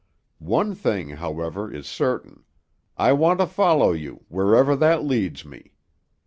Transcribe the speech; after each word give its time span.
One 0.39 0.73
thing, 0.73 1.09
however, 1.09 1.71
is 1.71 1.85
certain; 1.85 2.43
I 2.97 3.13
want 3.13 3.39
to 3.39 3.45
follow 3.45 3.91
you, 3.91 4.23
wherever 4.29 4.75
that 4.77 5.05
leads 5.05 5.45
me. 5.45 5.73